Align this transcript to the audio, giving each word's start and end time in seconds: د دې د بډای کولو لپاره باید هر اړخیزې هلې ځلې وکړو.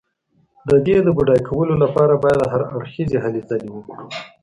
د 0.69 0.71
دې 0.85 0.97
د 1.03 1.07
بډای 1.17 1.41
کولو 1.49 1.73
لپاره 1.83 2.13
باید 2.23 2.41
هر 2.53 2.61
اړخیزې 2.75 3.17
هلې 3.25 3.41
ځلې 3.49 3.69
وکړو. 3.71 4.05